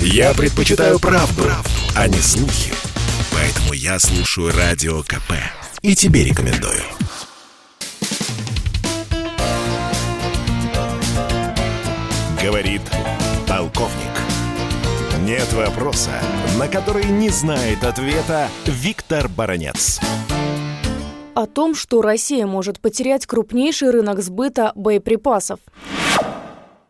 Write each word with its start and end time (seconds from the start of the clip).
Я 0.00 0.34
предпочитаю 0.34 0.98
правду, 0.98 1.42
правду, 1.42 1.70
а 1.94 2.08
не 2.08 2.18
слухи. 2.18 2.72
Поэтому 3.32 3.72
я 3.72 3.98
слушаю 3.98 4.52
Радио 4.56 5.02
КП. 5.02 5.32
И 5.82 5.94
тебе 5.94 6.24
рекомендую. 6.24 6.82
Говорит 12.42 12.82
полковник. 13.48 14.16
Нет 15.20 15.52
вопроса, 15.52 16.12
на 16.58 16.68
который 16.68 17.06
не 17.06 17.30
знает 17.30 17.82
ответа 17.82 18.48
Виктор 18.66 19.28
Баранец. 19.28 20.00
О 21.34 21.46
том, 21.46 21.74
что 21.74 22.00
Россия 22.00 22.46
может 22.46 22.80
потерять 22.80 23.26
крупнейший 23.26 23.90
рынок 23.90 24.22
сбыта 24.22 24.72
боеприпасов. 24.74 25.58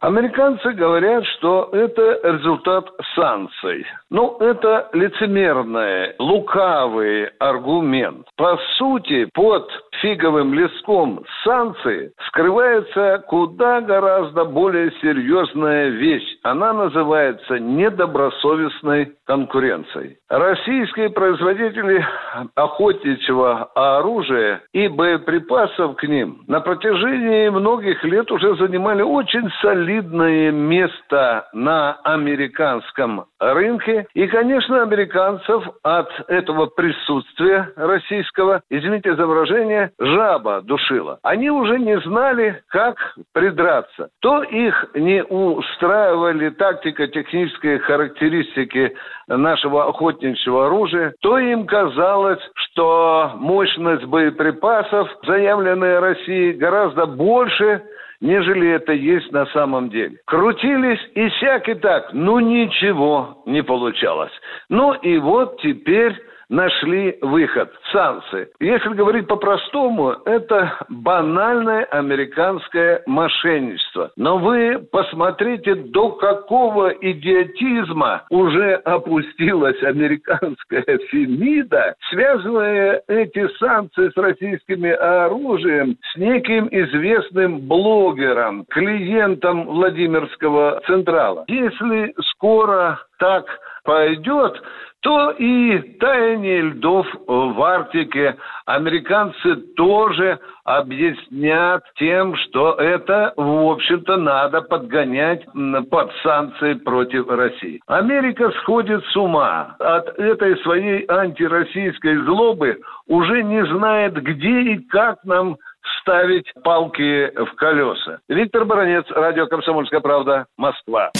Американцы 0.00 0.72
говорят, 0.72 1.24
что 1.38 1.70
это 1.72 2.20
результат 2.22 2.86
санкций. 3.14 3.86
Ну, 4.10 4.36
это 4.40 4.90
лицемерный, 4.92 6.14
лукавый 6.18 7.26
аргумент. 7.38 8.26
По 8.36 8.58
сути, 8.76 9.26
под 9.32 9.68
фиговым 10.02 10.52
листком 10.52 11.24
санкций 11.44 12.12
скрывается 12.28 13.24
куда 13.26 13.80
гораздо 13.80 14.44
более 14.44 14.92
серьезная 15.00 15.88
вещь. 15.88 16.35
Она 16.46 16.72
называется 16.72 17.58
недобросовестной 17.58 19.14
конкуренцией. 19.26 20.18
Российские 20.28 21.10
производители 21.10 22.06
охотничьего 22.54 23.64
оружия 23.74 24.62
и 24.72 24.86
боеприпасов 24.86 25.96
к 25.96 26.04
ним 26.04 26.44
на 26.46 26.60
протяжении 26.60 27.48
многих 27.48 28.04
лет 28.04 28.30
уже 28.30 28.54
занимали 28.58 29.02
очень 29.02 29.50
солидное 29.60 30.52
место 30.52 31.48
на 31.52 31.94
американском 32.04 33.24
рынке. 33.40 34.06
И, 34.14 34.28
конечно, 34.28 34.82
американцев 34.82 35.64
от 35.82 36.08
этого 36.28 36.66
присутствия 36.66 37.72
российского, 37.74 38.62
извините 38.70 39.16
за 39.16 39.26
выражение, 39.26 39.90
жаба 39.98 40.62
душила. 40.62 41.18
Они 41.24 41.50
уже 41.50 41.80
не 41.80 41.98
знали, 42.02 42.62
как 42.68 43.16
придраться. 43.34 44.10
То 44.20 44.44
их 44.44 44.86
не 44.94 45.24
устраивали 45.24 46.35
тактико-технические 46.50 47.78
характеристики 47.80 48.94
нашего 49.26 49.88
охотничьего 49.88 50.66
оружия, 50.66 51.14
то 51.20 51.38
им 51.38 51.66
казалось, 51.66 52.40
что 52.54 53.32
мощность 53.36 54.04
боеприпасов, 54.04 55.08
заявленная 55.26 56.00
Россией, 56.00 56.52
гораздо 56.52 57.06
больше, 57.06 57.82
нежели 58.20 58.70
это 58.70 58.92
есть 58.92 59.30
на 59.32 59.46
самом 59.46 59.90
деле. 59.90 60.18
Крутились 60.26 61.00
и 61.14 61.28
всяк 61.30 61.68
и 61.68 61.74
так, 61.74 62.12
ну 62.12 62.38
ничего 62.40 63.42
не 63.46 63.62
получалось. 63.62 64.32
Ну 64.68 64.94
и 64.94 65.18
вот 65.18 65.60
теперь 65.60 66.14
нашли 66.48 67.18
выход– 67.20 67.72
санкции. 67.92 68.48
Если 68.60 68.90
говорить 68.90 69.26
по-простому, 69.26 70.16
это 70.24 70.78
банальное 70.88 71.84
американское 71.84 73.02
мошенничество. 73.06 74.10
Но 74.16 74.38
вы 74.38 74.78
посмотрите, 74.90 75.74
до 75.74 76.12
какого 76.12 76.90
идиотизма 76.90 78.24
уже 78.30 78.74
опустилась 78.74 79.82
американская 79.82 80.98
фемида, 81.10 81.94
связывая 82.10 83.02
эти 83.08 83.48
санкции 83.58 84.10
с 84.10 84.16
российскими 84.16 84.90
оружием 84.90 85.96
с 86.12 86.16
неким 86.16 86.68
известным 86.70 87.60
блогером, 87.66 88.64
клиентом 88.70 89.66
Владимирского 89.66 90.82
Централа. 90.86 91.44
Если 91.48 92.14
скоро 92.32 93.00
так 93.18 93.46
пойдет, 93.84 94.60
то 95.06 95.30
и 95.30 95.78
таяние 96.00 96.62
льдов 96.62 97.06
в 97.28 97.62
Арктике 97.62 98.34
американцы 98.64 99.54
тоже 99.76 100.40
объяснят 100.64 101.80
тем, 101.94 102.34
что 102.34 102.72
это, 102.72 103.32
в 103.36 103.70
общем-то, 103.70 104.16
надо 104.16 104.62
подгонять 104.62 105.44
под 105.90 106.10
санкции 106.24 106.74
против 106.74 107.28
России. 107.28 107.80
Америка 107.86 108.50
сходит 108.62 109.04
с 109.04 109.16
ума 109.16 109.76
от 109.78 110.08
этой 110.18 110.56
своей 110.64 111.06
антироссийской 111.06 112.16
злобы, 112.24 112.80
уже 113.06 113.44
не 113.44 113.64
знает, 113.64 114.14
где 114.14 114.60
и 114.72 114.78
как 114.88 115.22
нам 115.22 115.56
ставить 116.00 116.52
палки 116.64 117.30
в 117.32 117.54
колеса. 117.54 118.18
Виктор 118.28 118.64
Баранец, 118.64 119.04
радио 119.10 119.46
«Комсомольская 119.46 120.00
правда», 120.00 120.46
Москва. 120.56 121.12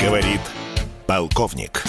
Говорит 0.00 0.55
Полковник. 1.06 1.84